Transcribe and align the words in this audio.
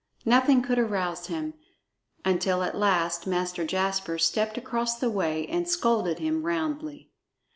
Nothing 0.25 0.63
could 0.63 0.79
arouse 0.79 1.27
him, 1.27 1.53
until 2.25 2.63
at 2.63 2.75
last 2.75 3.27
Master 3.27 3.63
Jasper 3.63 4.17
stepped 4.17 4.57
across 4.57 4.97
the 4.97 5.11
way 5.11 5.45
and 5.45 5.69
scolded 5.69 6.17
him 6.17 6.41
roundly. 6.41 7.11